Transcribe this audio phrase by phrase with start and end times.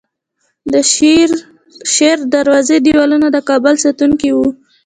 [0.71, 0.73] د
[1.93, 4.47] شیردروازې دیوالونه د کابل ساتونکي وو